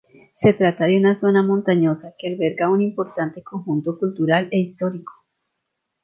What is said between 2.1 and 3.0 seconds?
que alberga un